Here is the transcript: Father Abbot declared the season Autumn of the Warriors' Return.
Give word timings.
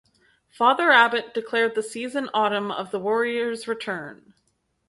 Father 0.49 0.89
Abbot 0.89 1.31
declared 1.31 1.75
the 1.75 1.83
season 1.83 2.27
Autumn 2.33 2.71
of 2.71 2.89
the 2.89 2.97
Warriors' 2.97 3.67
Return. 3.67 4.33